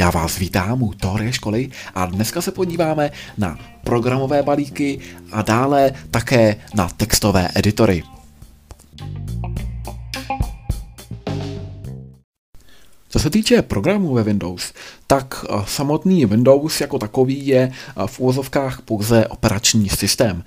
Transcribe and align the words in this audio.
Já 0.00 0.10
vás 0.10 0.38
vítám 0.38 0.82
u 0.82 0.92
Teorie 0.92 1.32
školy 1.32 1.68
a 1.94 2.06
dneska 2.06 2.40
se 2.42 2.52
podíváme 2.52 3.10
na 3.38 3.58
programové 3.84 4.42
balíky 4.42 4.98
a 5.32 5.42
dále 5.42 5.92
také 6.10 6.56
na 6.74 6.88
textové 6.88 7.48
editory. 7.54 8.02
Co 13.12 13.18
se 13.18 13.30
týče 13.30 13.62
programů 13.62 14.14
ve 14.14 14.22
Windows, 14.22 14.72
tak 15.06 15.44
eh, 15.44 15.62
samotný 15.66 16.26
Windows 16.26 16.80
jako 16.80 16.98
takový 16.98 17.46
je 17.46 17.72
eh, 17.72 18.06
v 18.06 18.20
úvozovkách 18.20 18.82
pouze 18.82 19.26
operační 19.26 19.88
systém. 19.88 20.44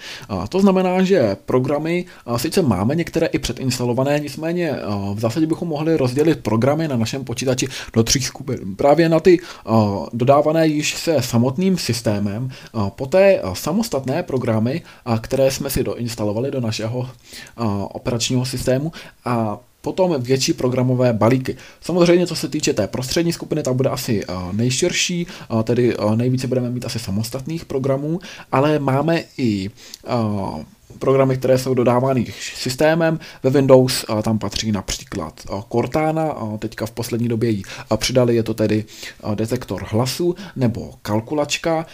To 0.49 0.59
znamená, 0.59 1.03
že 1.03 1.37
programy 1.45 2.05
eh, 2.05 2.39
sice 2.39 2.61
máme 2.61 2.95
některé 2.95 3.27
i 3.27 3.39
předinstalované, 3.39 4.19
nicméně 4.19 4.75
v 5.13 5.19
zásadě 5.19 5.47
bychom 5.47 5.67
mohli 5.67 5.97
rozdělit 5.97 6.39
programy 6.39 6.87
na 6.87 6.97
našem 6.97 7.23
počítači 7.23 7.67
do 7.93 8.03
tří 8.03 8.21
skupin. 8.21 8.75
Právě 8.75 9.09
na 9.09 9.19
ty 9.19 9.39
dodávané 10.13 10.67
již 10.67 10.95
se 10.95 11.21
samotným 11.21 11.77
systémem, 11.77 12.49
poté 12.89 13.41
samostatné 13.53 14.23
programy, 14.23 14.81
které 15.21 15.51
jsme 15.51 15.69
si 15.69 15.83
doinstalovali 15.83 16.51
do 16.51 16.61
našeho 16.61 17.09
operačního 17.89 18.45
systému 18.45 18.91
a 19.25 19.59
Potom 19.85 20.21
větší 20.21 20.53
programové 20.53 21.13
balíky. 21.13 21.57
Samozřejmě, 21.81 22.27
co 22.27 22.35
se 22.35 22.49
týče 22.49 22.73
té 22.73 22.87
prostřední 22.87 23.33
skupiny, 23.33 23.63
ta 23.63 23.73
bude 23.73 23.89
asi 23.89 24.23
nejširší, 24.51 25.27
tedy 25.63 25.95
nejvíce 26.15 26.47
budeme 26.47 26.69
mít 26.69 26.85
asi 26.85 26.99
samostatných 26.99 27.65
programů, 27.65 28.19
ale 28.51 28.79
máme 28.79 29.23
i 29.37 29.69
programy, 30.99 31.37
které 31.37 31.57
jsou 31.57 31.73
dodávány 31.73 32.25
systémem. 32.55 33.19
Ve 33.43 33.49
Windows 33.49 34.05
tam 34.23 34.39
patří 34.39 34.71
například 34.71 35.41
Cortana, 35.71 36.35
teďka 36.59 36.85
v 36.85 36.91
poslední 36.91 37.27
době 37.27 37.49
ji 37.49 37.63
přidali, 37.95 38.35
je 38.35 38.43
to 38.43 38.53
tedy 38.53 38.85
detektor 39.35 39.85
hlasu 39.89 40.35
nebo 40.55 40.93
kalkulačka, 41.01 41.85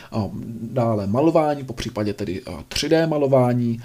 dále 0.61 1.07
malování, 1.07 1.63
po 1.63 1.73
případě 1.73 2.13
tedy 2.13 2.41
3D 2.69 3.07
malování, 3.09 3.81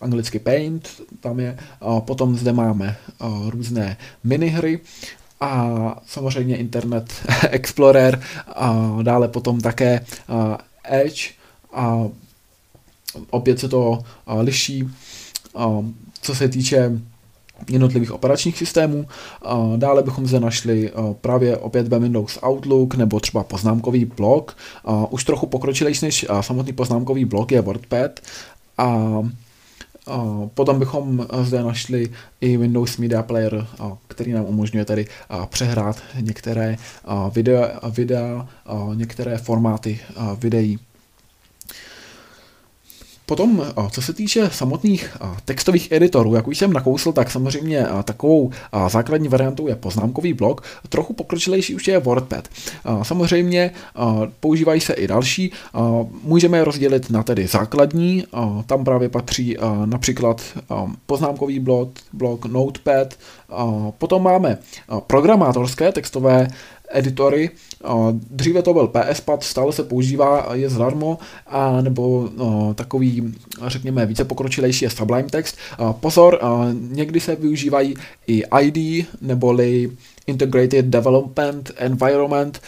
anglicky 0.00 0.38
Paint, 0.38 0.88
tam 1.20 1.40
je. 1.40 1.58
Potom 2.00 2.36
zde 2.36 2.52
máme 2.52 2.96
různé 3.48 3.96
minihry 4.24 4.80
a 5.40 6.02
samozřejmě 6.06 6.56
Internet 6.56 7.12
Explorer 7.50 8.20
a 8.46 8.96
dále 9.02 9.28
potom 9.28 9.60
také 9.60 10.04
Edge 10.84 11.30
a 11.72 12.08
opět 13.30 13.58
se 13.58 13.68
to 13.68 13.98
liší, 14.40 14.88
co 16.22 16.34
se 16.34 16.48
týče 16.48 17.00
jednotlivých 17.70 18.12
operačních 18.12 18.58
systémů. 18.58 19.06
Dále 19.76 20.02
bychom 20.02 20.26
zde 20.26 20.40
našli 20.40 20.92
právě 21.20 21.56
opět 21.56 21.88
ve 21.88 21.98
Windows 21.98 22.38
Outlook 22.46 22.94
nebo 22.94 23.20
třeba 23.20 23.44
poznámkový 23.44 24.04
blok. 24.04 24.56
Už 25.10 25.24
trochu 25.24 25.46
pokročilejší 25.46 26.04
než 26.04 26.26
samotný 26.40 26.72
poznámkový 26.72 27.24
blok 27.24 27.52
je 27.52 27.60
WordPad. 27.60 28.20
A 28.78 28.98
Potom 30.54 30.78
bychom 30.78 31.26
zde 31.42 31.62
našli 31.62 32.10
i 32.40 32.56
Windows 32.56 32.96
Media 32.96 33.22
Player, 33.22 33.66
který 34.08 34.32
nám 34.32 34.44
umožňuje 34.44 34.84
tady 34.84 35.06
přehrát 35.48 36.02
některé 36.20 36.76
videa, 37.34 37.80
videa 37.90 38.48
některé 38.94 39.38
formáty 39.38 40.00
videí. 40.38 40.78
Potom, 43.26 43.66
co 43.90 44.02
se 44.02 44.12
týče 44.12 44.50
samotných 44.52 45.16
textových 45.44 45.92
editorů, 45.92 46.34
jak 46.34 46.48
už 46.48 46.58
jsem 46.58 46.72
nakousl, 46.72 47.12
tak 47.12 47.30
samozřejmě 47.30 47.86
takovou 48.04 48.50
základní 48.88 49.28
variantou 49.28 49.68
je 49.68 49.76
poznámkový 49.76 50.32
blok, 50.32 50.62
trochu 50.88 51.12
pokročilejší 51.12 51.74
už 51.74 51.88
je 51.88 51.98
WordPad. 51.98 52.48
Samozřejmě 53.02 53.70
používají 54.40 54.80
se 54.80 54.92
i 54.92 55.06
další, 55.06 55.52
můžeme 56.22 56.58
je 56.58 56.64
rozdělit 56.64 57.10
na 57.10 57.22
tedy 57.22 57.46
základní, 57.46 58.24
tam 58.66 58.84
právě 58.84 59.08
patří 59.08 59.56
například 59.84 60.42
poznámkový 61.06 61.58
blok, 61.58 61.88
blok 62.12 62.46
Notepad, 62.46 63.14
potom 63.98 64.22
máme 64.22 64.58
programátorské 65.06 65.92
textové 65.92 66.48
editory. 66.94 67.50
Dříve 68.30 68.62
to 68.62 68.72
byl 68.72 68.88
PSPad, 68.88 69.42
stále 69.42 69.72
se 69.72 69.82
používá, 69.82 70.48
je 70.52 70.70
zdarmo, 70.70 71.18
a 71.46 71.80
nebo 71.80 72.28
no, 72.36 72.74
takový, 72.74 73.34
řekněme, 73.66 74.06
více 74.06 74.24
pokročilejší 74.24 74.84
je 74.84 74.90
Sublime 74.90 75.28
Text. 75.28 75.56
Pozor, 76.00 76.40
někdy 76.72 77.20
se 77.20 77.36
využívají 77.36 77.94
i 78.26 78.42
ID, 78.60 79.06
neboli 79.20 79.90
Integrated 80.26 80.86
Development 80.86 81.70
Environment, 81.76 82.60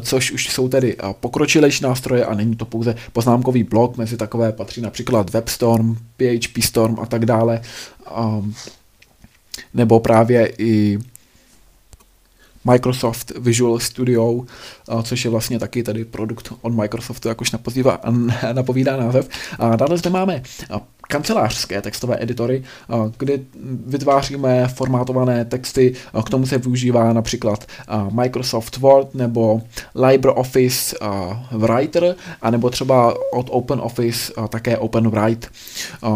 což 0.00 0.32
už 0.32 0.48
jsou 0.48 0.68
tedy 0.68 0.96
pokročilejší 1.20 1.84
nástroje 1.84 2.24
a 2.24 2.34
není 2.34 2.56
to 2.56 2.64
pouze 2.64 2.94
poznámkový 3.12 3.62
blok, 3.62 3.96
mezi 3.96 4.16
takové 4.16 4.52
patří 4.52 4.80
například 4.80 5.30
WebStorm, 5.30 5.94
PHP 5.94 6.62
Storm 6.62 7.00
a 7.00 7.06
tak 7.06 7.26
dále, 7.26 7.60
nebo 9.74 10.00
právě 10.00 10.52
i 10.58 10.98
Microsoft 12.64 13.32
Visual 13.38 13.78
Studio, 13.78 14.40
což 15.02 15.24
je 15.24 15.30
vlastně 15.30 15.58
taky 15.58 15.82
tady 15.82 16.04
produkt 16.04 16.52
od 16.62 16.72
Microsoftu, 16.72 17.28
jak 17.28 17.40
už 17.40 17.50
napovídá, 17.50 18.00
napovídá 18.52 18.96
název. 18.96 19.28
A 19.58 19.76
dále 19.76 19.98
zde 19.98 20.10
máme 20.10 20.42
kancelářské 21.12 21.82
textové 21.82 22.16
editory, 22.20 22.62
kde 23.18 23.38
vytváříme 23.86 24.68
formátované 24.68 25.44
texty, 25.44 25.94
k 26.24 26.30
tomu 26.30 26.46
se 26.46 26.58
využívá 26.58 27.12
například 27.12 27.66
Microsoft 28.10 28.76
Word 28.76 29.14
nebo 29.14 29.62
LibreOffice 29.94 30.96
Writer, 31.50 32.14
anebo 32.42 32.70
třeba 32.70 33.14
od 33.32 33.46
OpenOffice 33.50 34.32
také 34.48 34.78
OpenWrite. 34.78 35.48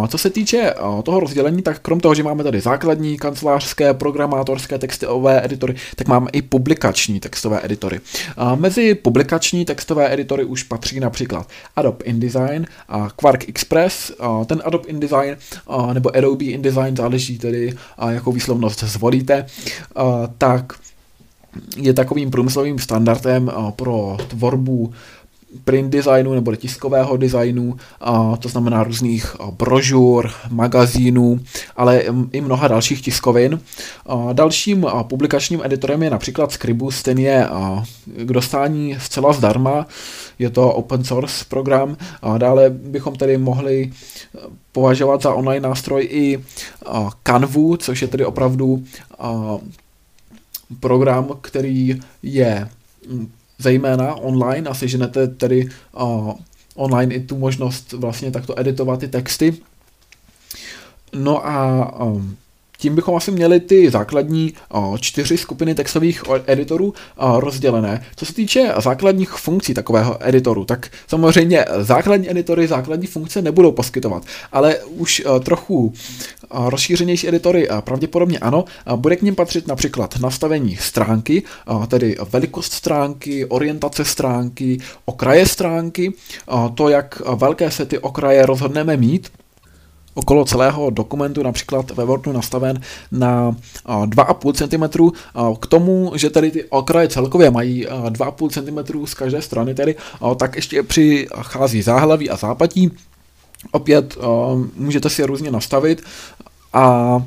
Co 0.08 0.18
se 0.18 0.30
týče 0.30 0.74
toho 1.02 1.20
rozdělení, 1.20 1.62
tak 1.62 1.80
krom 1.80 2.00
toho, 2.00 2.14
že 2.14 2.22
máme 2.22 2.44
tady 2.44 2.60
základní 2.60 3.18
kancelářské 3.18 3.94
programátorské 3.94 4.78
textové 4.78 5.44
editory, 5.44 5.74
tak 5.96 6.08
máme 6.08 6.30
i 6.32 6.42
publikační 6.42 7.20
textové 7.20 7.60
editory. 7.64 8.00
Mezi 8.54 8.94
publikační 8.94 9.64
textové 9.64 10.12
editory 10.12 10.44
už 10.44 10.62
patří 10.62 11.00
například 11.00 11.48
Adobe 11.76 12.04
InDesign, 12.04 12.66
Quark 13.16 13.48
Express, 13.48 14.12
ten 14.46 14.62
Adobe 14.64 14.85
InDesign 14.86 15.36
nebo 15.92 16.16
Adobe 16.16 16.44
InDesign, 16.44 16.96
záleží 16.96 17.38
tedy, 17.38 17.74
jakou 18.10 18.32
výslovnost 18.32 18.82
zvolíte, 18.82 19.46
tak 20.38 20.72
je 21.76 21.92
takovým 21.92 22.30
průmyslovým 22.30 22.78
standardem 22.78 23.52
pro 23.76 24.16
tvorbu 24.28 24.92
print 25.64 25.90
designu 25.90 26.34
nebo 26.34 26.56
tiskového 26.56 27.16
designu, 27.16 27.76
a 28.00 28.36
to 28.36 28.48
znamená 28.48 28.84
různých 28.84 29.36
brožur, 29.50 30.30
magazínů, 30.50 31.40
ale 31.76 32.02
i 32.32 32.40
mnoha 32.40 32.68
dalších 32.68 33.02
tiskovin. 33.02 33.60
A 34.06 34.32
dalším 34.32 34.86
publikačním 35.02 35.60
editorem 35.64 36.02
je 36.02 36.10
například 36.10 36.52
Scribus, 36.52 37.02
ten 37.02 37.18
je 37.18 37.48
k 38.16 38.32
dostání 38.32 38.96
zcela 39.00 39.32
zdarma, 39.32 39.86
je 40.38 40.50
to 40.50 40.72
open 40.72 41.04
source 41.04 41.44
program. 41.48 41.96
A 42.22 42.38
dále 42.38 42.70
bychom 42.70 43.14
tedy 43.16 43.38
mohli 43.38 43.92
považovat 44.72 45.22
za 45.22 45.34
online 45.34 45.68
nástroj 45.68 46.08
i 46.10 46.44
Canvu, 47.24 47.76
což 47.76 48.02
je 48.02 48.08
tedy 48.08 48.24
opravdu 48.24 48.84
program, 50.80 51.28
který 51.40 52.00
je 52.22 52.68
zejména 53.58 54.14
online 54.14 54.70
a 54.70 54.74
seženete 54.74 55.26
tedy 55.26 55.68
uh, 56.00 56.32
online 56.74 57.14
i 57.14 57.20
tu 57.20 57.38
možnost 57.38 57.92
vlastně 57.92 58.30
takto 58.30 58.60
editovat 58.60 59.00
ty 59.00 59.08
texty. 59.08 59.56
No 61.12 61.46
a 61.46 62.04
um, 62.04 62.36
tím 62.78 62.94
bychom 62.94 63.16
asi 63.16 63.30
měli 63.30 63.60
ty 63.60 63.90
základní 63.90 64.52
čtyři 65.00 65.38
skupiny 65.38 65.74
textových 65.74 66.22
editorů 66.46 66.94
rozdělené. 67.38 68.02
Co 68.16 68.26
se 68.26 68.34
týče 68.34 68.72
základních 68.78 69.30
funkcí 69.30 69.74
takového 69.74 70.28
editoru, 70.28 70.64
tak 70.64 70.88
samozřejmě 71.08 71.64
základní 71.78 72.30
editory, 72.30 72.66
základní 72.66 73.06
funkce 73.06 73.42
nebudou 73.42 73.72
poskytovat, 73.72 74.22
ale 74.52 74.76
už 74.78 75.22
trochu 75.44 75.92
rozšířenější 76.50 77.28
editory 77.28 77.68
pravděpodobně 77.80 78.38
ano. 78.38 78.64
Bude 78.96 79.16
k 79.16 79.22
ním 79.22 79.34
patřit 79.34 79.66
například 79.66 80.18
nastavení 80.20 80.76
stránky, 80.76 81.42
tedy 81.88 82.16
velikost 82.32 82.72
stránky, 82.72 83.46
orientace 83.46 84.04
stránky, 84.04 84.78
okraje 85.04 85.46
stránky, 85.46 86.12
to, 86.74 86.88
jak 86.88 87.22
velké 87.34 87.70
se 87.70 87.86
ty 87.86 87.98
okraje 87.98 88.46
rozhodneme 88.46 88.96
mít, 88.96 89.28
okolo 90.16 90.44
celého 90.44 90.90
dokumentu, 90.90 91.42
například 91.42 91.90
ve 91.90 92.04
Wordu 92.04 92.32
nastaven 92.32 92.80
na 93.12 93.56
2,5 93.86 94.52
cm. 94.52 95.10
K 95.60 95.66
tomu, 95.66 96.12
že 96.14 96.30
tady 96.30 96.50
ty 96.50 96.64
okraje 96.64 97.08
celkově 97.08 97.50
mají 97.50 97.86
2,5 97.86 98.50
cm 98.50 99.06
z 99.06 99.14
každé 99.14 99.42
strany, 99.42 99.74
tedy, 99.74 99.94
tak 100.36 100.56
ještě 100.56 100.82
přichází 100.82 101.82
záhlaví 101.82 102.30
a 102.30 102.36
zápatí. 102.36 102.90
Opět 103.72 104.18
můžete 104.76 105.10
si 105.10 105.22
je 105.22 105.26
různě 105.26 105.50
nastavit 105.50 106.02
a 106.72 107.22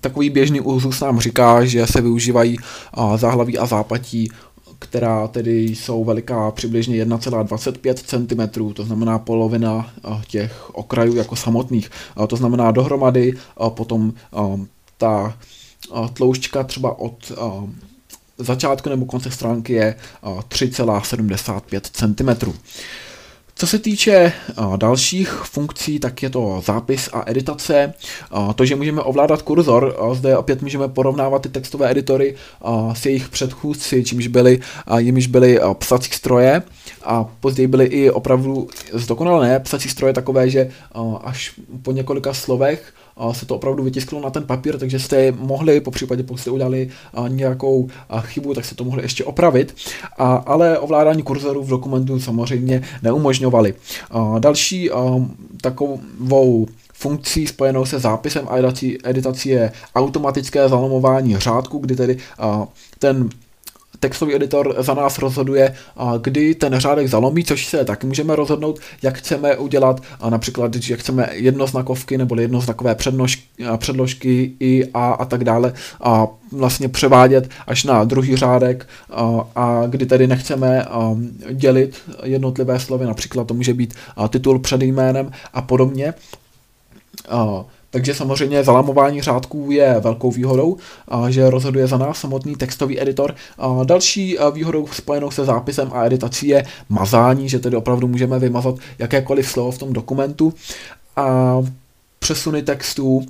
takový 0.00 0.30
běžný 0.30 0.60
úzus 0.60 1.00
nám 1.00 1.20
říká, 1.20 1.64
že 1.64 1.86
se 1.86 2.00
využívají 2.00 2.56
záhlaví 3.16 3.58
a 3.58 3.66
zápatí 3.66 4.30
která 4.78 5.28
tedy 5.28 5.62
jsou 5.62 6.04
veliká 6.04 6.50
přibližně 6.50 7.04
1,25 7.04 7.94
cm, 7.94 8.74
to 8.74 8.84
znamená 8.84 9.18
polovina 9.18 9.90
těch 10.26 10.70
okrajů 10.74 11.16
jako 11.16 11.36
samotných. 11.36 11.90
To 12.28 12.36
znamená 12.36 12.70
dohromady 12.70 13.32
potom 13.68 14.12
ta 14.98 15.38
tloušťka 16.12 16.64
třeba 16.64 16.98
od 16.98 17.32
začátku 18.38 18.88
nebo 18.88 19.06
konce 19.06 19.30
stránky 19.30 19.72
je 19.72 19.94
3,75 20.22 21.80
cm. 21.92 22.52
Co 23.60 23.66
se 23.66 23.78
týče 23.78 24.32
dalších 24.76 25.28
funkcí, 25.30 25.98
tak 25.98 26.22
je 26.22 26.30
to 26.30 26.62
zápis 26.64 27.08
a 27.12 27.22
editace. 27.26 27.94
To, 28.54 28.64
že 28.64 28.76
můžeme 28.76 29.02
ovládat 29.02 29.42
kurzor, 29.42 29.96
zde 30.12 30.36
opět 30.36 30.62
můžeme 30.62 30.88
porovnávat 30.88 31.42
ty 31.42 31.48
textové 31.48 31.90
editory 31.90 32.34
s 32.92 33.06
jejich 33.06 33.28
předchůdci, 33.28 34.04
čímž 34.04 34.26
byly, 34.26 34.60
jimiž 34.98 35.26
byly 35.26 35.60
psací 35.74 36.10
stroje 36.12 36.62
a 37.04 37.24
později 37.40 37.66
byly 37.66 37.84
i 37.84 38.10
opravdu 38.10 38.68
zdokonalené 38.92 39.60
psací 39.60 39.88
stroje 39.88 40.12
takové, 40.12 40.50
že 40.50 40.70
až 41.24 41.52
po 41.82 41.92
několika 41.92 42.34
slovech 42.34 42.92
se 43.32 43.46
to 43.46 43.56
opravdu 43.56 43.82
vytisklo 43.82 44.20
na 44.20 44.30
ten 44.30 44.44
papír, 44.44 44.78
takže 44.78 44.98
jste 44.98 45.32
mohli, 45.32 45.80
po 45.80 45.90
případě 45.90 46.22
pokud 46.22 46.38
jste 46.38 46.50
udělali 46.50 46.88
nějakou 47.28 47.88
chybu, 48.20 48.54
tak 48.54 48.64
se 48.64 48.74
to 48.74 48.84
mohli 48.84 49.02
ještě 49.02 49.24
opravit, 49.24 49.74
a, 50.18 50.34
ale 50.34 50.78
ovládání 50.78 51.22
kurzoru 51.22 51.62
v 51.62 51.68
dokumentu 51.68 52.20
samozřejmě 52.20 52.82
neumožňovali. 53.02 53.74
Další 54.38 54.90
takovou 55.60 56.66
funkcí 56.94 57.46
spojenou 57.46 57.86
se 57.86 57.98
zápisem 57.98 58.48
a 58.48 58.56
editací 59.04 59.48
je 59.48 59.72
automatické 59.94 60.68
zalomování 60.68 61.36
řádku, 61.36 61.78
kdy 61.78 61.96
tedy 61.96 62.18
ten 62.98 63.28
textový 64.00 64.34
editor 64.34 64.74
za 64.78 64.94
nás 64.94 65.18
rozhoduje, 65.18 65.74
kdy 66.20 66.54
ten 66.54 66.78
řádek 66.80 67.08
zalomí, 67.08 67.44
což 67.44 67.66
se 67.66 67.84
taky 67.84 68.06
můžeme 68.06 68.36
rozhodnout, 68.36 68.80
jak 69.02 69.18
chceme 69.18 69.56
udělat, 69.56 70.00
a 70.20 70.30
například, 70.30 70.74
že 70.74 70.96
chceme 70.96 71.28
jednoznakovky 71.32 72.18
nebo 72.18 72.40
jednoznakové 72.40 72.94
přednožky, 72.94 73.42
předložky 73.76 74.52
i 74.60 74.88
a 74.94 75.08
a 75.10 75.24
tak 75.24 75.44
dále 75.44 75.72
a 76.00 76.26
vlastně 76.52 76.88
převádět 76.88 77.50
až 77.66 77.84
na 77.84 78.04
druhý 78.04 78.36
řádek 78.36 78.88
a, 79.10 79.48
a 79.56 79.86
kdy 79.86 80.06
tedy 80.06 80.26
nechceme 80.26 80.82
a, 80.84 81.16
dělit 81.52 81.96
jednotlivé 82.22 82.80
slovy, 82.80 83.06
například 83.06 83.46
to 83.46 83.54
může 83.54 83.74
být 83.74 83.94
titul 84.28 84.58
před 84.58 84.82
jménem 84.82 85.30
a 85.54 85.62
podobně. 85.62 86.14
A, 87.28 87.64
takže 87.98 88.14
samozřejmě 88.14 88.64
zalamování 88.64 89.22
řádků 89.22 89.70
je 89.70 90.00
velkou 90.00 90.30
výhodou, 90.30 90.76
že 91.28 91.50
rozhoduje 91.50 91.86
za 91.86 91.98
nás 91.98 92.18
samotný 92.18 92.56
textový 92.56 93.00
editor. 93.00 93.34
Další 93.84 94.38
výhodou 94.52 94.86
spojenou 94.86 95.30
se 95.30 95.44
zápisem 95.44 95.90
a 95.92 96.04
editací 96.04 96.48
je 96.48 96.64
mazání, 96.88 97.48
že 97.48 97.58
tedy 97.58 97.76
opravdu 97.76 98.08
můžeme 98.08 98.38
vymazat 98.38 98.74
jakékoliv 98.98 99.48
slovo 99.50 99.70
v 99.70 99.78
tom 99.78 99.92
dokumentu. 99.92 100.54
A 101.16 101.56
přesuny 102.28 102.62
textů, 102.62 103.26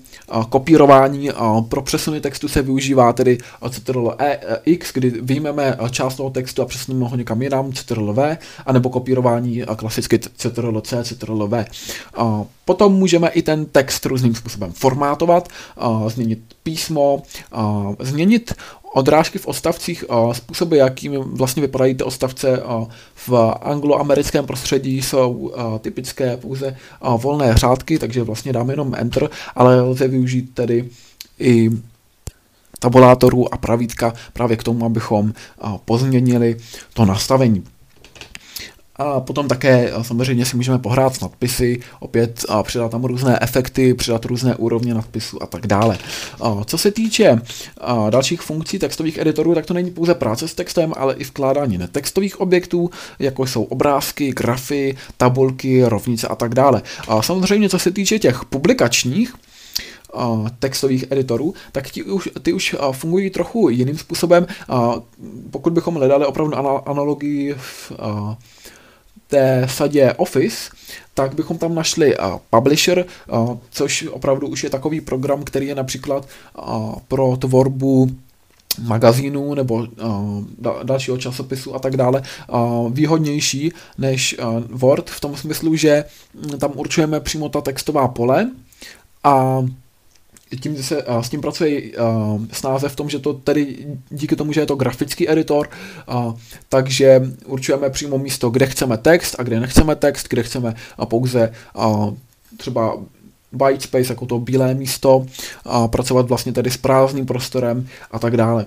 kopírování. 0.48 1.30
Pro 1.68 1.82
přesuny 1.82 2.20
textu 2.20 2.48
se 2.48 2.62
využívá 2.62 3.12
tedy 3.12 3.38
Ctrl 3.70 4.14
e, 4.18 4.38
X, 4.64 4.92
kdy 4.92 5.10
vyjmeme 5.10 5.76
část 5.90 6.16
toho 6.16 6.30
textu 6.30 6.62
a 6.62 6.66
přesuneme 6.66 7.08
ho 7.08 7.16
někam 7.16 7.42
jinam, 7.42 7.72
Ctrl 7.72 8.12
V, 8.12 8.38
anebo 8.66 8.90
kopírování 8.90 9.62
klasicky 9.76 10.18
Ctrl 10.18 10.80
C, 10.80 11.04
Ctrl 11.04 11.48
V. 11.48 11.64
Potom 12.64 12.94
můžeme 12.94 13.28
i 13.28 13.42
ten 13.42 13.66
text 13.66 14.06
různým 14.06 14.34
způsobem 14.34 14.72
formátovat, 14.72 15.48
změnit 16.08 16.38
písmo, 16.62 17.22
změnit 18.00 18.54
odrážky 18.98 19.38
v 19.38 19.46
odstavcích, 19.46 20.04
způsoby, 20.32 20.78
jakým 20.78 21.12
vlastně 21.12 21.60
vypadají 21.60 21.94
ty 21.94 22.04
odstavce 22.04 22.62
v 23.26 23.54
angloamerickém 23.62 24.46
prostředí, 24.46 25.02
jsou 25.02 25.52
typické 25.80 26.36
pouze 26.36 26.76
volné 27.16 27.54
řádky, 27.54 27.98
takže 27.98 28.22
vlastně 28.22 28.52
dáme 28.52 28.72
jenom 28.72 28.94
Enter, 28.96 29.30
ale 29.54 29.80
lze 29.80 30.08
využít 30.08 30.54
tedy 30.54 30.88
i 31.38 31.70
tabulátorů 32.78 33.54
a 33.54 33.56
pravítka 33.56 34.12
právě 34.32 34.56
k 34.56 34.62
tomu, 34.62 34.86
abychom 34.86 35.32
pozměnili 35.84 36.56
to 36.94 37.04
nastavení. 37.04 37.64
A 38.98 39.20
potom 39.20 39.48
také 39.48 39.92
samozřejmě 40.02 40.46
si 40.46 40.56
můžeme 40.56 40.78
pohrát 40.78 41.14
s 41.14 41.20
nadpisy, 41.20 41.80
opět 42.00 42.44
a 42.48 42.62
přidat 42.62 42.90
tam 42.90 43.04
různé 43.04 43.38
efekty, 43.42 43.94
přidat 43.94 44.24
různé 44.24 44.56
úrovně 44.56 44.94
nadpisu 44.94 45.42
a 45.42 45.46
tak 45.46 45.66
dále. 45.66 45.98
A 46.40 46.64
co 46.64 46.78
se 46.78 46.90
týče 46.90 47.40
a 47.80 48.10
dalších 48.10 48.40
funkcí 48.40 48.78
textových 48.78 49.18
editorů, 49.18 49.54
tak 49.54 49.66
to 49.66 49.74
není 49.74 49.90
pouze 49.90 50.14
práce 50.14 50.48
s 50.48 50.54
textem, 50.54 50.92
ale 50.96 51.14
i 51.14 51.24
vkládání 51.24 51.78
netextových 51.78 52.40
objektů, 52.40 52.90
jako 53.18 53.46
jsou 53.46 53.62
obrázky, 53.62 54.32
grafy, 54.32 54.96
tabulky, 55.16 55.84
rovnice 55.84 56.28
a 56.28 56.34
tak 56.34 56.54
dále. 56.54 56.82
A 57.08 57.22
samozřejmě, 57.22 57.68
co 57.68 57.78
se 57.78 57.90
týče 57.90 58.18
těch 58.18 58.44
publikačních, 58.44 59.34
textových 60.58 61.04
editorů, 61.10 61.54
tak 61.72 61.90
ty 61.90 62.02
už, 62.02 62.28
ty 62.42 62.52
už 62.52 62.76
fungují 62.92 63.30
trochu 63.30 63.68
jiným 63.68 63.98
způsobem. 63.98 64.46
Pokud 65.50 65.72
bychom 65.72 65.94
hledali 65.94 66.26
opravdu 66.26 66.54
analogii 66.88 67.54
v 67.58 67.92
té 69.28 69.66
sadě 69.70 70.12
Office, 70.12 70.70
tak 71.14 71.34
bychom 71.34 71.58
tam 71.58 71.74
našli 71.74 72.18
uh, 72.18 72.24
Publisher, 72.50 73.04
uh, 73.28 73.56
což 73.70 74.06
opravdu 74.10 74.46
už 74.48 74.64
je 74.64 74.70
takový 74.70 75.00
program, 75.00 75.42
který 75.42 75.66
je 75.66 75.74
například 75.74 76.28
uh, 76.68 76.94
pro 77.08 77.36
tvorbu 77.36 78.10
magazínů 78.82 79.54
nebo 79.54 79.74
uh, 79.74 80.44
dalšího 80.82 81.18
časopisu 81.18 81.74
a 81.74 81.78
tak 81.78 81.96
dále 81.96 82.22
uh, 82.48 82.92
výhodnější 82.92 83.72
než 83.98 84.36
uh, 84.38 84.62
Word 84.68 85.10
v 85.10 85.20
tom 85.20 85.36
smyslu, 85.36 85.76
že 85.76 86.04
tam 86.58 86.72
určujeme 86.74 87.20
přímo 87.20 87.48
ta 87.48 87.60
textová 87.60 88.08
pole 88.08 88.50
a 89.24 89.64
tím 90.60 90.82
se 90.82 91.02
uh, 91.02 91.20
s 91.20 91.28
tím 91.28 91.40
pracuje 91.40 91.82
uh, 91.82 92.44
snáze 92.52 92.88
v 92.88 92.96
tom, 92.96 93.10
že 93.10 93.18
to 93.18 93.32
tedy 93.32 93.86
díky 94.10 94.36
tomu, 94.36 94.52
že 94.52 94.60
je 94.60 94.66
to 94.66 94.76
grafický 94.76 95.30
editor, 95.30 95.68
uh, 96.08 96.34
takže 96.68 97.22
určujeme 97.46 97.90
přímo 97.90 98.18
místo, 98.18 98.50
kde 98.50 98.66
chceme 98.66 98.98
text 98.98 99.36
a 99.38 99.42
kde 99.42 99.60
nechceme 99.60 99.96
text, 99.96 100.28
kde 100.28 100.42
chceme 100.42 100.74
uh, 100.98 101.06
pouze 101.06 101.52
uh, 101.76 102.14
třeba 102.56 102.96
white 103.52 103.82
space 103.82 104.12
jako 104.12 104.26
to 104.26 104.38
bílé 104.38 104.74
místo, 104.74 105.26
a 105.64 105.88
pracovat 105.88 106.28
vlastně 106.28 106.52
tedy 106.52 106.70
s 106.70 106.76
prázdným 106.76 107.26
prostorem 107.26 107.88
a 108.10 108.18
tak 108.18 108.36
dále. 108.36 108.66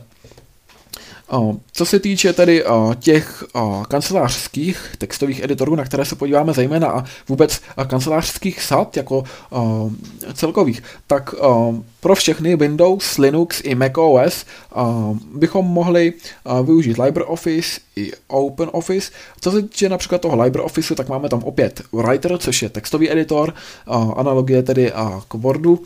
Co 1.71 1.85
se 1.85 1.99
týče 1.99 2.33
tedy 2.33 2.63
těch 2.99 3.43
kancelářských 3.87 4.95
textových 4.97 5.43
editorů, 5.43 5.75
na 5.75 5.85
které 5.85 6.05
se 6.05 6.15
podíváme 6.15 6.53
zejména 6.53 6.87
a 6.87 7.05
vůbec 7.27 7.61
kancelářských 7.87 8.61
sad 8.63 8.97
jako 8.97 9.23
celkových, 10.33 10.83
tak 11.07 11.35
pro 12.01 12.15
všechny 12.15 12.55
Windows, 12.55 13.17
Linux 13.17 13.61
i 13.63 13.75
macOS 13.75 14.45
bychom 15.35 15.65
mohli 15.65 16.13
využít 16.63 16.97
LibreOffice 16.97 17.79
i 17.95 18.11
OpenOffice. 18.27 19.11
Co 19.41 19.51
se 19.51 19.61
týče 19.61 19.89
například 19.89 20.21
toho 20.21 20.43
LibreOffice, 20.43 20.95
tak 20.95 21.09
máme 21.09 21.29
tam 21.29 21.43
opět 21.43 21.81
Writer, 21.93 22.37
což 22.37 22.61
je 22.61 22.69
textový 22.69 23.11
editor, 23.11 23.53
analogie 24.15 24.63
tedy 24.63 24.91
k 25.27 25.33
Wordu, 25.33 25.83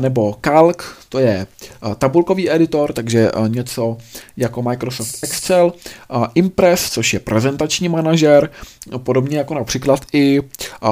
nebo 0.00 0.36
Calc, 0.40 0.76
to 1.08 1.18
je 1.18 1.46
tabulkový 1.98 2.50
editor, 2.50 2.92
takže 2.92 3.30
něco 3.48 3.96
jako 4.36 4.62
Microsoft 4.62 5.18
Excel, 5.22 5.72
Impress, 6.34 6.90
což 6.90 7.14
je 7.14 7.20
prezentační 7.20 7.88
manažer, 7.88 8.50
podobně 8.98 9.38
jako 9.38 9.54
například 9.54 10.00
i 10.12 10.40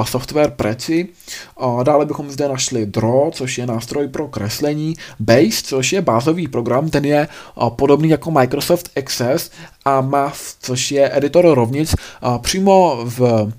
software 0.03 0.51
Prezi. 0.51 1.07
Dále 1.83 2.05
bychom 2.05 2.31
zde 2.31 2.47
našli 2.47 2.85
Draw, 2.85 3.31
což 3.31 3.57
je 3.57 3.65
nástroj 3.65 4.07
pro 4.07 4.27
kreslení, 4.27 4.95
Base, 5.19 5.63
což 5.63 5.93
je 5.93 6.01
bázový 6.01 6.47
program, 6.47 6.89
ten 6.89 7.05
je 7.05 7.27
podobný 7.69 8.09
jako 8.09 8.31
Microsoft 8.31 8.89
Access 8.97 9.51
a 9.85 10.01
Math, 10.01 10.39
což 10.59 10.91
je 10.91 11.17
editor 11.17 11.45
rovnic 11.53 11.95
přímo 12.41 13.01
v 13.03 13.51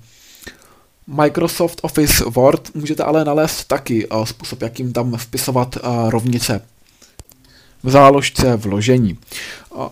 Microsoft 1.07 1.79
Office 1.81 2.23
Word 2.23 2.75
můžete 2.75 3.03
ale 3.03 3.25
nalézt 3.25 3.67
taky 3.67 4.07
způsob, 4.23 4.61
jakým 4.61 4.93
tam 4.93 5.17
vpisovat 5.17 5.77
rovnice 6.09 6.61
v 7.83 7.89
záložce 7.89 8.55
vložení. 8.55 9.17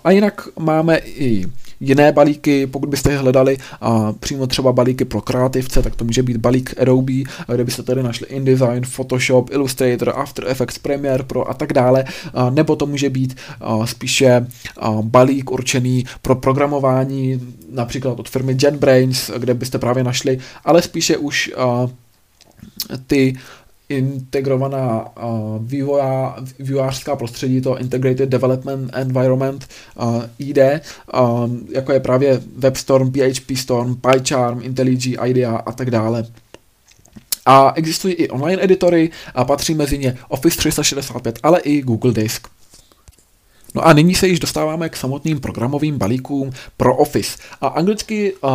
A 0.04 0.12
jinak 0.12 0.48
máme 0.60 0.98
i 0.98 1.46
jiné 1.80 2.12
balíky, 2.12 2.68
pokud 2.68 2.90
byste 2.90 3.18
hledali 3.18 3.58
a 3.82 4.14
přímo 4.14 4.48
třeba 4.48 4.72
balíky 4.72 5.06
pro 5.06 5.22
kreativce, 5.22 5.82
tak 5.82 5.96
to 5.96 6.06
může 6.06 6.24
být 6.24 6.38
balík 6.38 6.74
Adobe, 6.82 7.14
kde 7.48 7.64
byste 7.64 7.84
tady 7.84 8.04
našli 8.04 8.28
InDesign, 8.28 8.84
Photoshop, 8.86 9.50
Illustrator, 9.52 10.14
After 10.16 10.48
Effects, 10.48 10.78
Premiere 10.78 11.24
Pro 11.24 11.50
a 11.50 11.54
tak 11.54 11.74
dále, 11.74 12.06
a 12.34 12.50
nebo 12.50 12.76
to 12.76 12.86
může 12.86 13.10
být 13.10 13.38
a, 13.62 13.88
spíše 13.88 14.48
a, 14.78 14.92
balík 15.02 15.52
určený 15.52 16.06
pro 16.22 16.36
programování, 16.36 17.42
například 17.72 18.20
od 18.20 18.30
firmy 18.30 18.58
JetBrains, 18.62 19.32
kde 19.38 19.54
byste 19.54 19.80
právě 19.80 20.04
našli, 20.04 20.40
ale 20.66 20.82
spíše 20.82 21.18
už 21.18 21.52
a, 21.58 21.88
ty 23.08 23.36
integrovaná 23.90 25.08
vývojá, 25.60 26.36
vývojářská 26.60 27.16
prostředí, 27.16 27.62
to 27.62 27.80
Integrated 27.80 28.30
Development 28.30 28.92
Environment 28.94 29.68
ID, 30.40 30.58
jako 31.70 31.92
je 31.92 32.00
právě 32.00 32.42
WebStorm, 32.58 33.12
PHP 33.12 33.58
Storm, 33.58 33.96
PyCharm, 33.96 34.62
IntelliJ 34.64 35.18
IDEA 35.26 35.56
a 35.56 35.72
tak 35.72 35.92
dále. 35.92 36.26
A 37.46 37.74
existují 37.76 38.14
i 38.14 38.30
online 38.30 38.64
editory 38.64 39.10
a 39.36 39.46
patří 39.46 39.74
mezi 39.74 39.98
ně 39.98 40.18
Office 40.30 40.58
365, 40.58 41.40
ale 41.44 41.60
i 41.60 41.82
Google 41.82 42.14
Disk. 42.14 42.48
No 43.76 43.88
a 43.88 43.94
nyní 43.94 44.16
se 44.16 44.28
již 44.28 44.40
dostáváme 44.40 44.90
k 44.90 44.96
samotným 44.96 45.40
programovým 45.40 45.98
balíkům 45.98 46.52
pro 46.78 46.96
Office. 46.96 47.38
A 47.62 47.68
anglicky 47.68 48.34
uh, 48.34 48.50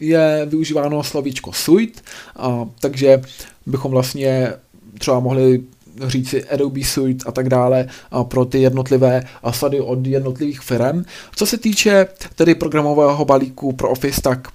je 0.00 0.46
využíváno 0.50 1.02
slovíčko 1.02 1.52
suite, 1.52 2.00
uh, 2.46 2.68
takže 2.80 3.22
bychom 3.66 3.90
vlastně 3.90 4.52
třeba 4.98 5.20
mohli 5.20 5.62
říci 6.06 6.44
Adobe 6.44 6.84
Suite 6.84 7.24
a 7.28 7.32
tak 7.32 7.48
dále 7.48 7.88
a 8.10 8.24
pro 8.24 8.44
ty 8.44 8.62
jednotlivé 8.62 9.26
sady 9.50 9.80
od 9.80 10.06
jednotlivých 10.06 10.60
firm. 10.60 11.04
Co 11.36 11.46
se 11.46 11.58
týče 11.58 12.06
tedy 12.34 12.54
programového 12.54 13.24
balíku 13.24 13.72
pro 13.72 13.90
Office, 13.90 14.20
tak 14.20 14.48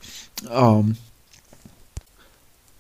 um, 0.78 0.96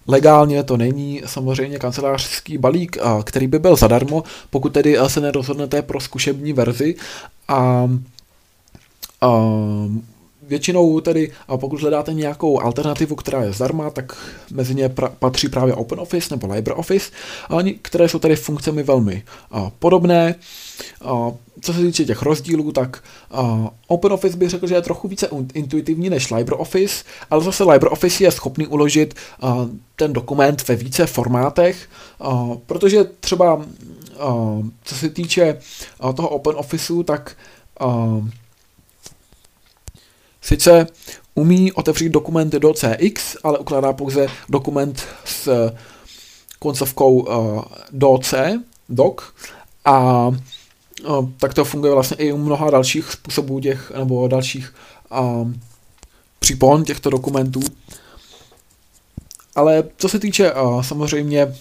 Legálně 0.07 0.63
to 0.63 0.77
není 0.77 1.21
samozřejmě 1.25 1.79
kancelářský 1.79 2.57
balík, 2.57 2.97
který 3.23 3.47
by 3.47 3.59
byl 3.59 3.75
zadarmo, 3.75 4.23
pokud 4.49 4.73
tedy 4.73 4.97
se 5.07 5.21
nerozhodnete 5.21 5.81
pro 5.81 5.99
zkušební 5.99 6.53
verzi. 6.53 6.95
A, 7.47 7.89
a 9.21 9.29
většinou 10.47 10.99
tedy, 10.99 11.31
a 11.47 11.57
pokud 11.57 11.81
hledáte 11.81 12.13
nějakou 12.13 12.61
alternativu, 12.61 13.15
která 13.15 13.43
je 13.43 13.53
zdarma, 13.53 13.89
tak 13.89 14.17
mezi 14.51 14.75
ně 14.75 14.89
pra, 14.89 15.09
patří 15.19 15.49
právě 15.49 15.73
OpenOffice 15.73 16.35
nebo 16.35 16.53
LibreOffice, 16.53 17.11
které 17.81 18.09
jsou 18.09 18.19
tedy 18.19 18.35
funkcemi 18.35 18.83
velmi 18.83 19.23
a, 19.51 19.71
podobné. 19.79 20.35
A, 21.01 21.31
co 21.61 21.73
se 21.73 21.79
týče 21.79 22.05
těch 22.05 22.21
rozdílů, 22.21 22.71
tak 22.71 23.03
a, 23.31 23.69
OpenOffice 23.87 24.37
bych 24.37 24.49
řekl, 24.49 24.67
že 24.67 24.75
je 24.75 24.81
trochu 24.81 25.07
více 25.07 25.29
intuitivní 25.53 26.09
než 26.09 26.31
LibreOffice, 26.31 27.03
ale 27.29 27.43
zase 27.43 27.63
LibreOffice 27.63 28.23
je 28.23 28.31
schopný 28.31 28.67
uložit 28.67 29.13
a, 29.41 29.69
ten 29.95 30.13
dokument 30.13 30.67
ve 30.67 30.75
více 30.75 31.05
formátech, 31.05 31.89
a, 32.19 32.47
protože 32.65 33.03
třeba 33.19 33.65
a, 34.19 34.35
co 34.83 34.95
se 34.95 35.09
týče 35.09 35.57
a, 35.99 36.13
toho 36.13 36.29
OpenOfficeu, 36.29 37.03
tak 37.03 37.37
a, 37.79 38.21
Sice 40.45 40.87
umí 41.35 41.71
otevřít 41.71 42.09
dokumenty 42.09 42.59
do 42.59 42.73
CX, 42.73 43.37
ale 43.43 43.59
ukládá 43.59 43.93
pouze 43.93 44.27
dokument 44.49 45.03
s 45.25 45.71
koncovkou 46.59 47.19
uh, 47.19 47.63
do 47.91 48.17
C, 48.17 48.61
doc, 48.89 49.21
a 49.85 50.27
uh, 51.07 51.29
tak 51.37 51.53
to 51.53 51.65
funguje 51.65 51.93
vlastně 51.93 52.17
i 52.17 52.31
u 52.31 52.37
mnoha 52.37 52.69
dalších 52.69 53.11
způsobů 53.11 53.59
těch, 53.59 53.91
nebo 53.91 54.27
dalších 54.27 54.73
uh, 55.19 55.51
přípon 56.39 56.83
těchto 56.83 57.09
dokumentů. 57.09 57.59
Ale 59.55 59.83
co 59.97 60.09
se 60.09 60.19
týče 60.19 60.53
uh, 60.53 60.81
samozřejmě 60.81 61.55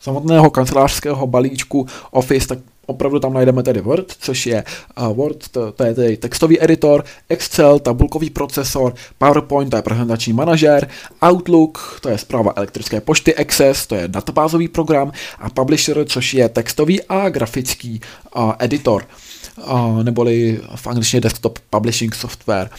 samotného 0.00 0.50
kancelářského 0.50 1.26
balíčku 1.26 1.86
Office, 2.10 2.46
tak 2.46 2.58
opravdu 2.88 3.20
tam 3.20 3.32
najdeme 3.32 3.62
tedy 3.62 3.80
Word, 3.80 4.12
což 4.20 4.46
je 4.46 4.64
uh, 4.98 5.16
Word, 5.16 5.48
to, 5.48 5.72
to 5.72 5.84
je 5.84 5.94
tedy 5.94 6.16
textový 6.16 6.62
editor, 6.62 7.04
Excel, 7.28 7.78
tabulkový 7.78 8.30
procesor, 8.30 8.94
PowerPoint, 9.18 9.70
to 9.70 9.76
je 9.76 9.82
prezentační 9.82 10.32
manažer, 10.32 10.88
Outlook, 11.28 11.98
to 12.02 12.08
je 12.08 12.18
zpráva 12.18 12.52
elektrické 12.56 13.00
pošty, 13.00 13.34
Access, 13.34 13.86
to 13.86 13.94
je 13.94 14.08
databázový 14.08 14.68
program 14.68 15.12
a 15.38 15.50
Publisher, 15.50 16.04
což 16.04 16.34
je 16.34 16.48
textový 16.48 17.02
a 17.02 17.28
grafický 17.28 18.00
uh, 18.36 18.52
editor. 18.58 19.06
Uh, 19.70 20.02
neboli 20.02 20.60
v 20.74 20.86
angličtině 20.86 21.20
desktop 21.20 21.58
publishing 21.70 22.14
software. 22.14 22.70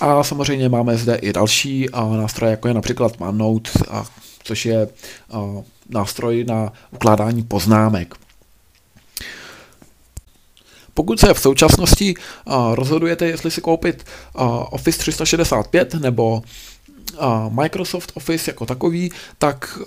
A 0.00 0.24
samozřejmě 0.24 0.68
máme 0.68 0.96
zde 0.96 1.14
i 1.14 1.32
další 1.32 1.88
uh, 1.88 2.16
nástroje, 2.16 2.50
jako 2.50 2.68
je 2.68 2.74
například 2.74 3.12
OneNote, 3.18 3.70
což 4.44 4.66
je 4.66 4.88
nástroj 5.88 6.44
na 6.44 6.72
ukládání 6.90 7.42
poznámek. 7.42 8.14
Pokud 10.96 11.20
se 11.20 11.34
v 11.34 11.40
současnosti 11.40 12.14
rozhodujete, 12.74 13.26
jestli 13.26 13.50
si 13.50 13.60
koupit 13.60 14.04
Office 14.70 14.98
365 14.98 15.94
nebo 15.94 16.42
Microsoft 17.48 18.12
Office 18.14 18.50
jako 18.50 18.66
takový, 18.66 19.10
tak 19.38 19.78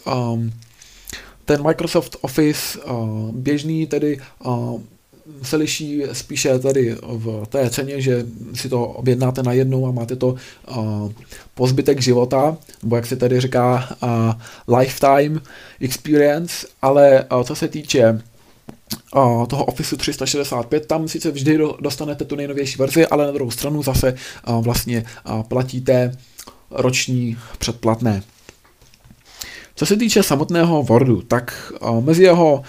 ten 1.46 1.64
Microsoft 1.64 2.18
Office 2.22 2.80
běžný 3.32 3.88
tedy 3.88 4.20
se 5.44 5.56
liší 5.56 6.04
spíše 6.14 6.60
tady 6.60 6.96
v 7.02 7.46
té 7.50 7.70
ceně, 7.70 8.02
že 8.02 8.26
si 8.54 8.70
to 8.70 8.86
objednáte 8.86 9.44
na 9.44 9.54
jednou 9.54 9.88
a 9.88 9.92
máte 9.92 10.16
to 10.16 10.36
po 11.56 11.68
zbytek 11.68 12.02
života, 12.02 12.58
nebo 12.84 12.96
jak 12.96 13.06
se 13.06 13.16
tady 13.16 13.42
říká 13.42 13.90
lifetime 14.78 15.40
experience, 15.80 16.68
ale 16.82 17.26
co 17.44 17.56
se 17.56 17.68
týče 17.68 18.22
toho 19.48 19.66
Office 19.66 19.98
365, 19.98 20.86
tam 20.86 21.08
sice 21.08 21.32
vždy 21.32 21.60
dostanete 21.80 22.26
tu 22.26 22.36
nejnovější 22.36 22.78
verzi, 22.78 23.08
ale 23.08 23.26
na 23.26 23.32
druhou 23.32 23.52
stranu 23.52 23.84
zase 23.84 24.16
vlastně 24.62 25.06
platíte 25.48 26.18
roční 26.72 27.38
předplatné. 27.58 28.24
Co 29.76 29.86
se 29.86 29.98
týče 29.98 30.24
samotného 30.24 30.84
Wordu, 30.84 31.22
tak 31.22 31.74
mezi 32.00 32.24
jeho 32.24 32.64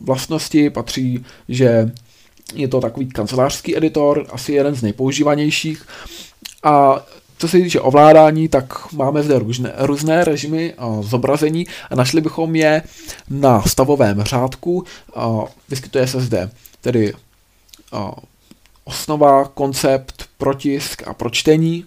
vlastnosti 0.00 0.70
patří, 0.70 1.24
že 1.48 1.92
je 2.54 2.68
to 2.68 2.80
takový 2.80 3.06
kancelářský 3.06 3.76
editor, 3.76 4.26
asi 4.30 4.52
jeden 4.52 4.74
z 4.74 4.82
nejpoužívanějších. 4.82 5.86
A 6.62 7.06
co 7.42 7.48
se 7.48 7.58
týče 7.58 7.80
ovládání, 7.80 8.48
tak 8.48 8.92
máme 8.92 9.22
zde 9.22 9.38
různé, 9.38 9.72
různé 9.78 10.24
režimy 10.24 10.74
uh, 10.74 11.02
zobrazení 11.02 11.66
a 11.90 11.94
našli 11.94 12.20
bychom 12.20 12.56
je 12.56 12.82
na 13.30 13.62
stavovém 13.62 14.22
řádku. 14.22 14.84
Uh, 15.16 15.44
vyskytuje 15.68 16.06
se 16.06 16.20
zde 16.20 16.50
tedy 16.80 17.12
uh, 17.12 18.10
osnova, 18.84 19.44
koncept, 19.44 20.28
protisk 20.38 21.08
a 21.08 21.14
pročtení. 21.14 21.84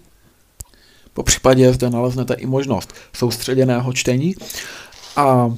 Po 1.14 1.24
případě 1.24 1.74
zde 1.74 1.90
naleznete 1.90 2.34
i 2.34 2.46
možnost 2.46 2.94
soustředěného 3.14 3.94
čtení. 3.94 4.36
A 5.16 5.56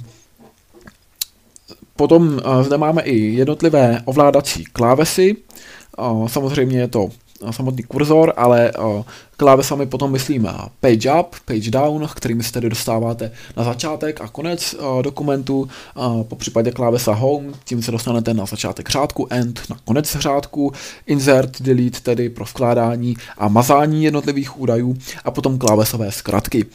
potom 1.96 2.42
zde 2.62 2.77
máme 2.77 3.01
i 3.01 3.16
jednotlivé 3.18 4.01
ovládací 4.06 4.63
klávesy. 4.63 5.36
Samozřejmě 6.27 6.80
je 6.80 6.88
to 6.88 7.10
samotný 7.51 7.84
kurzor, 7.84 8.34
ale 8.38 8.72
klávesami 9.38 9.86
potom 9.86 10.12
myslím 10.12 10.48
page 10.79 11.12
up, 11.20 11.36
page 11.46 11.72
down, 11.72 12.08
kterými 12.15 12.44
se 12.44 12.51
tedy 12.51 12.70
dostáváte 12.70 13.32
na 13.58 13.63
začátek 13.63 14.22
a 14.22 14.27
konec 14.27 14.75
dokumentu, 15.01 15.70
po 16.24 16.36
případě 16.36 16.72
klávesa 16.72 17.13
home, 17.13 17.53
tím 17.65 17.84
se 17.84 17.91
dostanete 17.91 18.34
na 18.34 18.46
začátek 18.46 18.89
řádku, 18.89 19.27
end 19.29 19.62
na 19.70 19.77
konec 19.86 20.15
řádku, 20.20 20.72
insert, 21.06 21.62
delete 21.62 22.00
tedy 22.00 22.29
pro 22.29 22.46
vkládání 22.46 23.15
a 23.38 23.48
mazání 23.48 24.03
jednotlivých 24.03 24.60
údajů 24.60 24.98
a 25.25 25.32
potom 25.32 25.58
klávesové 25.58 26.12
zkratky. 26.12 26.65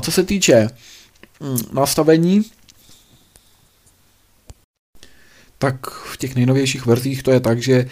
Co 0.00 0.12
se 0.12 0.22
týče 0.22 0.68
mm, 1.40 1.58
nastavení, 1.72 2.42
tak 5.58 5.86
v 5.90 6.16
těch 6.16 6.34
nejnovějších 6.34 6.86
verzích 6.86 7.22
to 7.22 7.30
je 7.30 7.40
tak, 7.40 7.62
že 7.62 7.86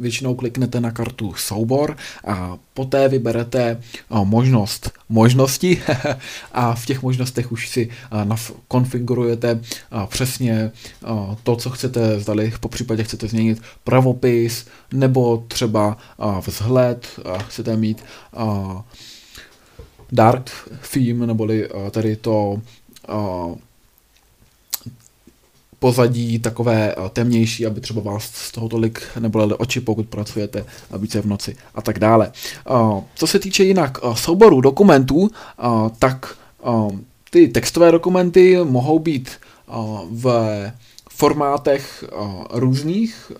většinou 0.00 0.34
kliknete 0.34 0.80
na 0.80 0.90
kartu 0.90 1.34
soubor 1.36 1.96
a 2.26 2.58
poté 2.74 3.08
vyberete 3.08 3.80
možnost 4.24 4.90
možnosti 5.08 5.82
a 6.52 6.74
v 6.74 6.86
těch 6.86 7.02
možnostech 7.02 7.52
už 7.52 7.68
si 7.68 7.88
konfigurujete 8.68 9.60
přesně 10.06 10.70
to, 11.42 11.56
co 11.56 11.70
chcete, 11.70 12.20
zdali 12.20 12.52
po 12.60 12.68
případě 12.68 13.04
chcete 13.04 13.28
změnit 13.28 13.62
pravopis 13.84 14.66
nebo 14.92 15.44
třeba 15.48 15.96
vzhled, 16.46 17.20
chcete 17.48 17.76
mít 17.76 18.04
dark 20.12 20.50
theme, 20.92 21.26
neboli 21.26 21.68
tady 21.90 22.16
to 22.16 22.60
pozadí 25.82 26.38
takové 26.38 26.94
eh, 26.94 27.10
temnější, 27.12 27.66
aby 27.66 27.80
třeba 27.80 28.02
vás 28.02 28.24
z 28.24 28.52
toho 28.52 28.68
tolik 28.68 29.02
nebolely 29.18 29.54
oči, 29.54 29.80
pokud 29.80 30.06
pracujete 30.06 30.64
více 30.98 31.20
v 31.20 31.26
noci 31.26 31.56
a 31.74 31.82
tak 31.82 31.98
dále. 31.98 32.32
Eh, 32.32 33.02
co 33.14 33.26
se 33.26 33.38
týče 33.38 33.64
jinak 33.64 33.98
eh, 33.98 34.14
souboru 34.14 34.60
dokumentů, 34.60 35.30
tak 35.98 36.36
ty 37.30 37.48
textové 37.48 37.92
dokumenty 37.92 38.58
mohou 38.64 38.98
být 38.98 39.30
v 40.10 40.26
formátech 41.10 42.04
různých. 42.50 43.32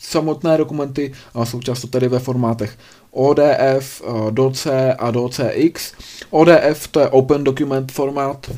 Samotné 0.00 0.58
dokumenty 0.58 1.12
jsou 1.44 1.60
často 1.60 1.86
tedy 1.86 2.08
ve 2.08 2.18
formátech 2.18 2.78
ODF, 3.10 4.02
DOC 4.30 4.66
a 4.98 5.10
DOCX. 5.10 5.92
ODF 6.30 6.88
to 6.90 7.00
je 7.00 7.08
Open 7.08 7.44
Document 7.44 7.92
Format, 7.92 8.50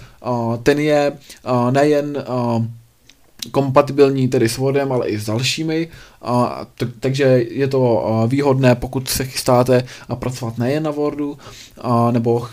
ten 0.62 0.78
je 0.78 1.12
nejen 1.70 2.24
kompatibilní 3.50 4.28
tedy 4.28 4.48
s 4.48 4.56
Wordem, 4.56 4.92
ale 4.92 5.08
i 5.08 5.18
s 5.18 5.26
dalšími, 5.26 5.88
a, 6.22 6.66
t- 6.74 6.92
takže 7.00 7.24
je 7.50 7.68
to 7.68 8.06
a, 8.06 8.26
výhodné, 8.26 8.74
pokud 8.74 9.08
se 9.08 9.24
chystáte 9.24 9.84
a 10.08 10.16
pracovat 10.16 10.58
nejen 10.58 10.82
na 10.82 10.90
Wordu, 10.90 11.38
a, 11.80 12.10
nebo 12.10 12.40
ch- 12.40 12.52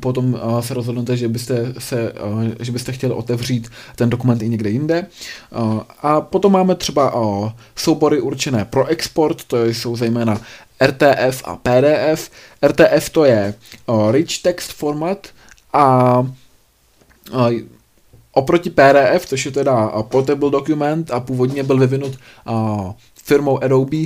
potom 0.00 0.38
a, 0.42 0.62
se 0.62 0.74
rozhodnete, 0.74 1.16
že 1.16 1.28
byste, 1.28 1.74
se, 1.78 2.12
a, 2.12 2.16
že 2.60 2.72
byste 2.72 2.92
chtěli 2.92 3.12
otevřít 3.12 3.68
ten 3.96 4.10
dokument 4.10 4.42
i 4.42 4.48
někde 4.48 4.70
jinde. 4.70 5.06
A, 5.52 5.86
a 6.02 6.20
potom 6.20 6.52
máme 6.52 6.74
třeba 6.74 7.08
a, 7.08 7.54
soubory 7.76 8.20
určené 8.20 8.64
pro 8.64 8.86
export, 8.86 9.44
to 9.44 9.64
jsou 9.64 9.96
zejména 9.96 10.40
RTF 10.86 11.42
a 11.44 11.56
PDF. 11.56 12.30
RTF 12.66 13.10
to 13.10 13.24
je 13.24 13.54
a, 13.86 14.12
Rich 14.12 14.38
Text 14.42 14.72
Format 14.72 15.26
a, 15.72 15.82
a 17.32 17.46
Oproti 18.32 18.70
PDF, 18.70 19.26
což 19.26 19.46
je 19.46 19.52
teda 19.52 19.88
portable 20.02 20.50
document 20.50 21.10
a 21.10 21.20
původně 21.20 21.62
byl 21.62 21.78
vyvinut 21.78 22.12
firmou 23.24 23.64
Adobe, 23.64 23.96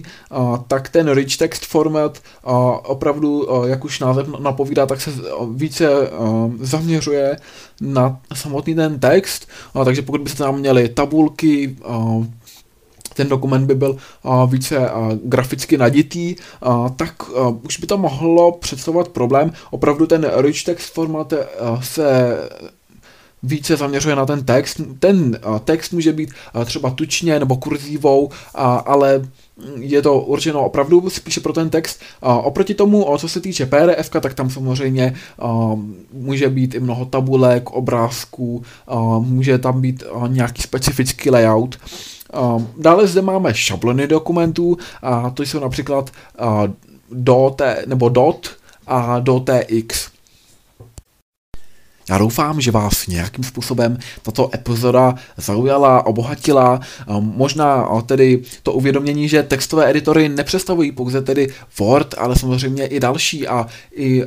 tak 0.69 0.89
ten 0.89 1.13
rich 1.13 1.37
text 1.37 1.67
format 1.67 2.19
opravdu, 2.83 3.49
jak 3.67 3.85
už 3.85 4.01
název 4.01 4.27
napovídá, 4.39 4.87
tak 4.87 5.01
se 5.01 5.11
více 5.55 5.89
zaměřuje 6.61 7.37
na 7.81 8.21
samotný 8.35 8.75
ten 8.75 8.99
text, 8.99 9.49
takže 9.85 10.03
pokud 10.03 10.21
byste 10.21 10.39
tam 10.39 10.59
měli 10.59 10.89
tabulky, 10.89 11.77
ten 13.15 13.29
dokument 13.29 13.67
by 13.67 13.75
byl 13.75 13.97
uh, 14.23 14.51
více 14.51 14.79
uh, 14.79 15.13
graficky 15.25 15.79
naditý, 15.79 16.37
uh, 16.67 16.89
tak 16.89 17.29
uh, 17.29 17.57
už 17.63 17.79
by 17.79 17.87
to 17.87 17.99
mohlo 17.99 18.53
představovat 18.53 19.09
problém. 19.09 19.53
Opravdu 19.71 20.07
ten 20.07 20.31
rich 20.37 20.65
text 20.65 20.95
format 20.95 21.33
uh, 21.33 21.39
se 21.81 22.37
více 23.45 23.77
zaměřuje 23.77 24.17
na 24.17 24.27
ten 24.27 24.45
text. 24.45 24.81
Ten 24.99 25.41
text 25.65 25.93
může 25.93 26.13
být 26.13 26.31
třeba 26.65 26.91
tučně 26.91 27.39
nebo 27.39 27.57
kurzívou, 27.57 28.31
ale 28.85 29.29
je 29.79 30.03
to 30.03 30.21
určeno 30.21 30.65
opravdu 30.65 31.11
spíše 31.11 31.41
pro 31.41 31.53
ten 31.53 31.71
text. 31.71 32.01
Oproti 32.21 32.75
tomu, 32.75 33.19
co 33.19 33.29
se 33.29 33.41
týče 33.41 33.67
PDF, 33.67 34.11
tak 34.21 34.35
tam 34.35 34.51
samozřejmě 34.51 35.15
může 36.13 36.49
být 36.49 36.75
i 36.75 36.81
mnoho 36.81 37.05
tabulek, 37.05 37.71
obrázků, 37.71 38.63
může 39.21 39.59
tam 39.59 39.81
být 39.81 40.03
nějaký 40.27 40.63
specifický 40.63 41.31
layout. 41.31 41.79
Dále 42.79 43.07
zde 43.07 43.23
máme 43.23 43.55
šablony 43.55 44.07
dokumentů, 44.07 44.77
a 45.03 45.31
to 45.31 45.43
jsou 45.43 45.61
například 45.61 46.11
dot 47.11 47.63
nebo 47.87 48.09
dot 48.09 48.51
a 48.87 49.21
.tx. 49.21 50.14
Já 52.09 52.19
doufám, 52.19 52.61
že 52.61 52.71
vás 52.71 53.07
nějakým 53.07 53.45
způsobem 53.45 53.99
tato 54.23 54.51
epizoda 54.55 55.15
zaujala, 55.37 56.07
obohatila. 56.07 56.81
Možná 57.21 57.89
tedy 58.07 58.43
to 58.63 58.73
uvědomění, 58.73 59.29
že 59.29 59.43
textové 59.43 59.91
editory 59.91 60.29
nepředstavují 60.29 60.93
pouze 60.93 61.23
tedy 61.23 61.49
Word, 61.79 62.15
ale 62.19 62.37
samozřejmě 62.37 62.87
i 62.87 63.01
další 63.01 63.49
a 63.49 63.67
i 63.95 64.25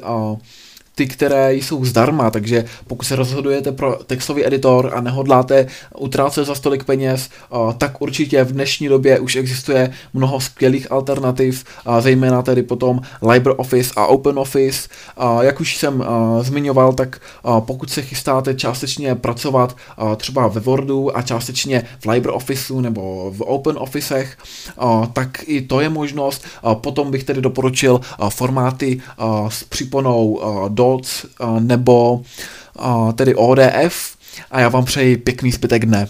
ty, 0.97 1.07
které 1.07 1.53
jsou 1.53 1.85
zdarma, 1.85 2.31
takže 2.31 2.65
pokud 2.87 3.03
se 3.03 3.15
rozhodujete 3.15 3.71
pro 3.71 3.99
textový 4.05 4.47
editor 4.47 4.91
a 4.95 5.01
nehodláte 5.01 5.67
utrácet 5.97 6.47
za 6.47 6.55
stolik 6.55 6.83
peněz, 6.83 7.29
tak 7.77 8.01
určitě 8.01 8.43
v 8.43 8.51
dnešní 8.51 8.87
době 8.87 9.19
už 9.19 9.35
existuje 9.35 9.93
mnoho 10.13 10.39
skvělých 10.39 10.91
alternativ, 10.91 11.63
zejména 11.99 12.41
tedy 12.41 12.63
potom 12.63 13.01
LibreOffice 13.21 13.93
a 13.95 14.05
OpenOffice. 14.05 14.89
Jak 15.41 15.59
už 15.59 15.77
jsem 15.77 16.03
zmiňoval, 16.41 16.93
tak 16.93 17.21
pokud 17.59 17.89
se 17.89 18.01
chystáte 18.01 18.53
částečně 18.53 19.15
pracovat 19.15 19.77
třeba 20.17 20.47
ve 20.47 20.61
Wordu 20.61 21.17
a 21.17 21.21
částečně 21.21 21.83
v 21.99 22.05
LibreOfficeu 22.05 22.81
nebo 22.81 23.31
v 23.31 23.41
OpenOfficech, 23.41 24.37
tak 25.13 25.43
i 25.45 25.61
to 25.61 25.81
je 25.81 25.89
možnost. 25.89 26.45
Potom 26.73 27.11
bych 27.11 27.23
tedy 27.23 27.41
doporučil 27.41 28.01
formáty 28.29 29.01
s 29.49 29.63
příponou 29.63 30.41
do 30.67 30.86
DOC 30.87 31.25
nebo 31.59 32.21
tedy 33.15 33.35
ODF 33.35 34.17
a 34.51 34.59
já 34.59 34.69
vám 34.69 34.85
přeji 34.85 35.17
pěkný 35.17 35.51
zbytek 35.51 35.85
dne. 35.85 36.07